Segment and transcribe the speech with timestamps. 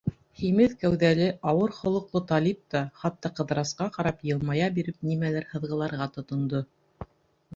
[0.41, 6.63] Һимеҙ кәүҙәле, ауыр холоҡло Талип та, хатта Ҡыҙырасҡа ҡарап йылмая биреп, нимәлер һыҙғыларға тотондо.